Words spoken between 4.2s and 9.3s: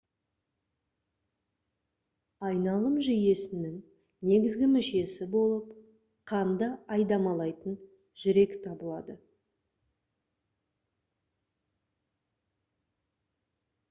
негізгі мүшесі болып қанды айдамалайтын жүрек табылады